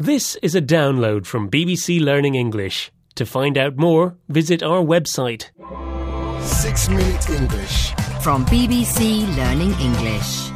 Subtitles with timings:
[0.00, 2.92] This is a download from BBC Learning English.
[3.16, 5.50] To find out more, visit our website.
[6.40, 7.90] Six Minute English.
[8.22, 10.50] From BBC Learning English.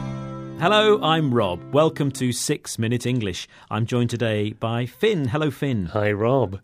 [0.61, 1.61] Hello, I'm Rob.
[1.75, 3.49] Welcome to 6 Minute English.
[3.69, 5.27] I'm joined today by Finn.
[5.27, 5.87] Hello, Finn.
[5.87, 6.61] Hi, Rob.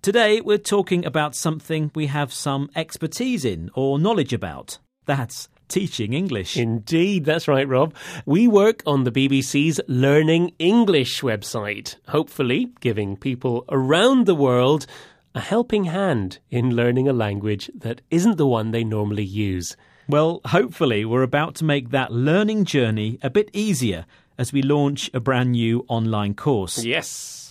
[0.00, 4.78] Today we're talking about something we have some expertise in or knowledge about.
[5.04, 6.56] That's teaching English.
[6.56, 7.94] Indeed, that's right, Rob.
[8.26, 14.86] We work on the BBC's Learning English website, hopefully giving people around the world
[15.34, 19.76] a helping hand in learning a language that isn't the one they normally use.
[20.08, 25.08] Well, hopefully, we're about to make that learning journey a bit easier as we launch
[25.14, 26.84] a brand new online course.
[26.84, 27.49] Yes.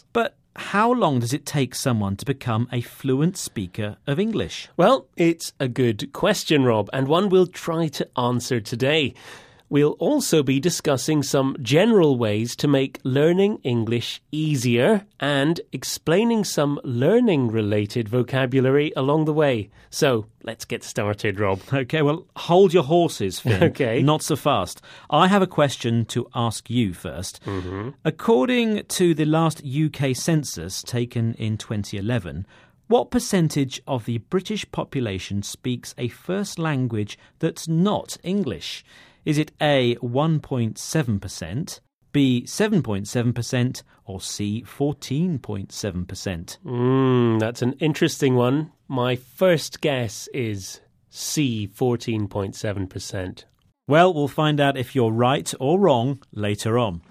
[0.59, 4.67] How long does it take someone to become a fluent speaker of English?
[4.75, 9.13] Well, it's a good question, Rob, and one we'll try to answer today.
[9.71, 16.79] We'll also be discussing some general ways to make learning English easier and explaining some
[16.83, 19.69] learning related vocabulary along the way.
[19.91, 21.61] So let's get started, Rob.
[21.73, 23.63] Okay, well, hold your horses, Finn.
[23.63, 24.01] Okay.
[24.01, 24.81] Not so fast.
[25.09, 27.89] I have a question to ask you 1st mm-hmm.
[28.03, 32.45] According to the last UK census taken in 2011,
[32.87, 38.83] what percentage of the British population speaks a first language that's not English?
[39.25, 41.79] Is it A 1.7%,
[42.11, 46.57] B 7.7%, or C 14.7%?
[46.65, 48.71] Mm, that's an interesting one.
[48.87, 53.43] My first guess is C, 14.7%.
[53.87, 57.01] Well, we'll find out if you're right or wrong later on.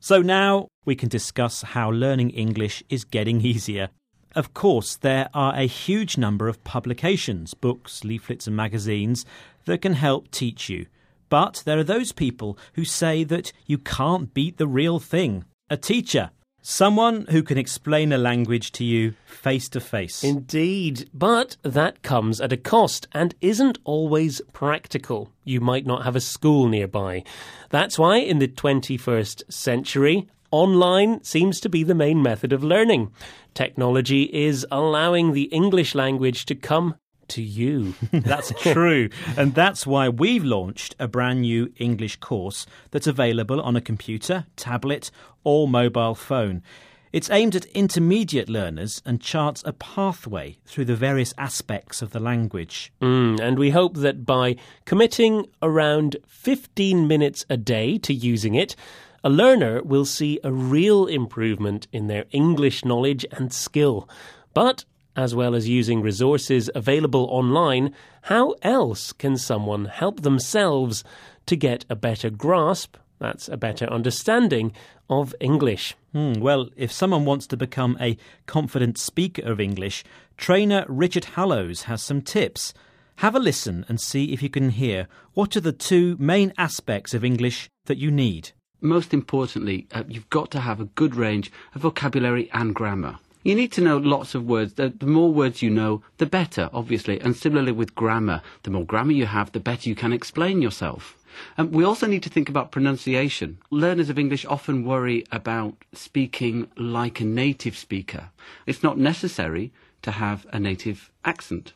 [0.00, 3.88] So now we can discuss how learning English is getting easier.
[4.34, 9.26] Of course, there are a huge number of publications, books, leaflets, and magazines
[9.64, 10.86] that can help teach you.
[11.30, 15.76] But there are those people who say that you can't beat the real thing a
[15.76, 16.30] teacher.
[16.62, 20.22] Someone who can explain a language to you face to face.
[20.22, 25.32] Indeed, but that comes at a cost and isn't always practical.
[25.44, 27.24] You might not have a school nearby.
[27.70, 33.10] That's why in the 21st century, online seems to be the main method of learning.
[33.54, 36.96] Technology is allowing the English language to come
[37.30, 37.94] to you.
[38.12, 39.08] That's true.
[39.36, 44.46] And that's why we've launched a brand new English course that's available on a computer,
[44.56, 45.10] tablet,
[45.44, 46.62] or mobile phone.
[47.12, 52.20] It's aimed at intermediate learners and charts a pathway through the various aspects of the
[52.20, 52.92] language.
[53.00, 54.54] Mm, and we hope that by
[54.84, 58.76] committing around 15 minutes a day to using it,
[59.24, 64.08] a learner will see a real improvement in their English knowledge and skill.
[64.54, 64.84] But
[65.20, 71.04] as well as using resources available online, how else can someone help themselves
[71.44, 74.72] to get a better grasp, that's a better understanding,
[75.10, 75.94] of English?
[76.12, 78.16] Hmm, well, if someone wants to become a
[78.46, 80.04] confident speaker of English,
[80.38, 82.72] trainer Richard Hallows has some tips.
[83.16, 87.12] Have a listen and see if you can hear what are the two main aspects
[87.12, 88.52] of English that you need.
[88.80, 93.18] most importantly, uh, you've got to have a good range of vocabulary and grammar.
[93.42, 94.74] You need to know lots of words.
[94.74, 97.20] The, the more words you know, the better, obviously.
[97.20, 101.16] And similarly with grammar, the more grammar you have, the better you can explain yourself.
[101.56, 103.58] Um, we also need to think about pronunciation.
[103.70, 108.30] Learners of English often worry about speaking like a native speaker.
[108.66, 111.72] It's not necessary to have a native accent.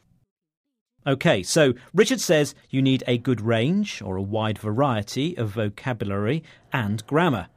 [1.06, 6.42] Okay, so Richard says you need a good range or a wide variety of vocabulary
[6.72, 7.48] and grammar.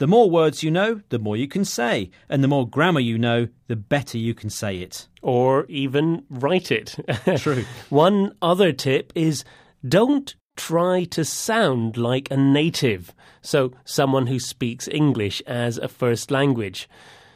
[0.00, 3.18] The more words you know, the more you can say, and the more grammar you
[3.18, 5.06] know, the better you can say it.
[5.20, 6.96] Or even write it.
[7.36, 7.66] True.
[7.90, 9.44] One other tip is
[9.86, 16.30] don't try to sound like a native, so someone who speaks English as a first
[16.30, 16.88] language.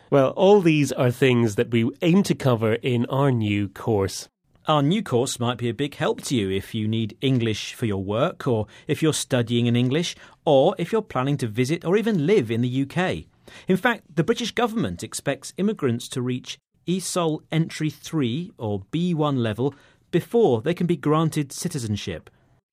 [0.08, 4.30] Well, all these are things that we aim to cover in our new course.
[4.66, 7.84] Our new course might be a big help to you if you need English for
[7.84, 10.16] your work, or if you're studying in English,
[10.46, 13.24] or if you're planning to visit or even live in the UK.
[13.68, 16.56] In fact, the British government expects immigrants to reach
[16.86, 19.74] ESOL Entry 3 or B1 level
[20.10, 22.30] before they can be granted citizenship.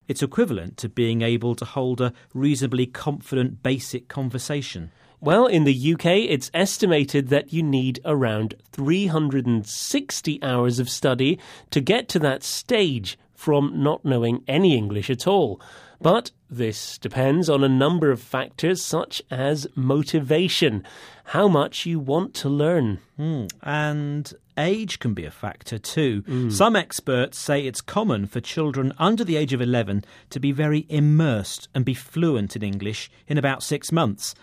[0.08, 4.92] It's equivalent to being able to hold a reasonably confident basic conversation.
[5.24, 11.38] Well, in the UK, it's estimated that you need around 360 hours of study
[11.70, 15.62] to get to that stage from not knowing any English at all.
[16.02, 20.84] But this depends on a number of factors such as motivation,
[21.26, 22.98] how much you want to learn.
[23.18, 23.46] Hmm.
[23.62, 26.24] And age can be a factor too.
[26.50, 30.88] Some experts say it's common for children under the age of 11 to be very
[30.90, 34.34] immersed and be fluent in English in about six months.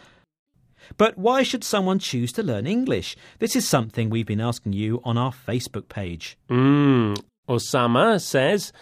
[0.97, 3.17] But why should someone choose to learn English?
[3.39, 6.39] This is something we've been asking you on our Facebook page.
[6.49, 7.21] Mm.
[7.49, 8.73] Osama says,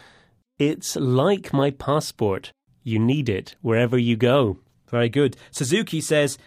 [0.58, 2.52] It's like my passport.
[2.82, 4.58] You need it wherever you go.
[4.88, 5.36] Very good.
[5.50, 6.38] Suzuki says,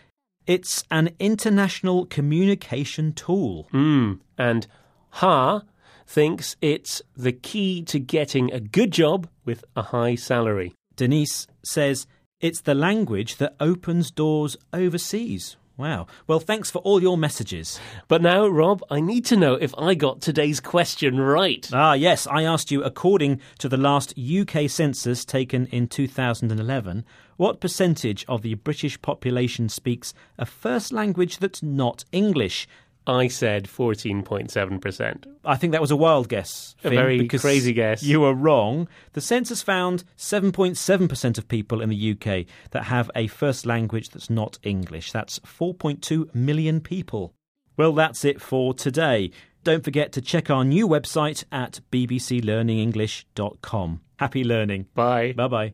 [0.47, 3.67] It's an international communication tool.
[3.73, 4.19] Mm.
[4.37, 4.67] And
[5.11, 5.63] Ha
[6.07, 10.73] thinks it's the key to getting a good job with a high salary.
[10.95, 12.07] Denise says,
[12.41, 15.57] It's the language that opens doors overseas.
[15.75, 16.07] Wow.
[16.25, 17.81] Well, thanks for all your messages.
[18.07, 21.69] But now, Rob, I need to know if I got today's question right.
[21.73, 27.03] Ah, yes, I asked you, according to the last UK census taken in 2011,
[27.35, 32.69] what percentage of the British population speaks a first language that's not English?
[33.09, 35.25] I said 14.7%.
[35.43, 36.75] I think that was a wild guess.
[36.83, 38.03] A very crazy guess.
[38.03, 38.87] You were wrong.
[39.13, 44.29] The census found 7.7% of people in the UK that have a first language that's
[44.29, 45.11] not English.
[45.11, 47.33] That's 4.2 million people.
[47.77, 49.31] Well, that's it for today.
[49.63, 54.01] Don't forget to check our new website at bbclearningenglish.com.
[54.17, 54.87] Happy learning.
[54.93, 55.33] Bye.
[55.33, 55.73] Bye bye.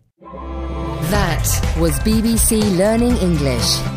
[1.11, 3.94] That was BBC Learning English.